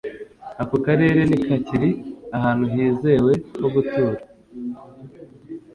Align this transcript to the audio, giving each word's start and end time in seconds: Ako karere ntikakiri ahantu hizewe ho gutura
Ako 0.61 0.75
karere 0.85 1.19
ntikakiri 1.25 1.89
ahantu 2.37 2.63
hizewe 2.73 3.31
ho 3.59 3.67
gutura 3.75 4.19